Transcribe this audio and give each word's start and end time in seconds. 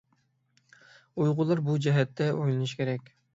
ئۇيغۇرلار 1.17 1.61
بۇ 1.67 1.77
جەھەتتە 1.87 2.31
ئويلىنىشى 2.39 2.81
كېرەك. 2.81 3.15